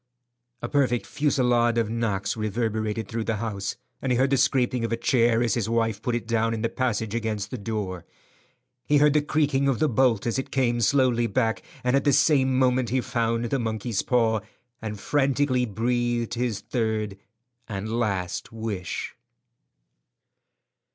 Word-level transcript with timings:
A 0.63 0.67
perfect 0.67 1.05
fusillade 1.05 1.77
of 1.77 1.91
knocks 1.91 2.35
reverberated 2.35 3.07
through 3.07 3.25
the 3.25 3.35
house, 3.35 3.75
and 4.01 4.11
he 4.11 4.17
heard 4.17 4.31
the 4.31 4.37
scraping 4.37 4.83
of 4.83 4.91
a 4.91 4.97
chair 4.97 5.43
as 5.43 5.53
his 5.53 5.69
wife 5.69 6.01
put 6.01 6.15
it 6.15 6.25
down 6.25 6.55
in 6.55 6.63
the 6.63 6.69
passage 6.69 7.13
against 7.13 7.51
the 7.51 7.57
door. 7.59 8.03
He 8.87 8.97
heard 8.97 9.13
the 9.13 9.21
creaking 9.21 9.67
of 9.67 9.77
the 9.77 9.87
bolt 9.87 10.25
as 10.25 10.39
it 10.39 10.49
came 10.49 10.81
slowly 10.81 11.27
back, 11.27 11.61
and 11.83 11.95
at 11.95 12.03
the 12.03 12.13
same 12.13 12.57
moment 12.57 12.89
he 12.89 12.99
found 12.99 13.45
the 13.45 13.59
monkey's 13.59 14.01
paw, 14.01 14.39
and 14.81 14.99
frantically 14.99 15.67
breathed 15.67 16.33
his 16.33 16.61
third 16.61 17.15
and 17.67 17.99
last 17.99 18.51
wish. 18.51 19.15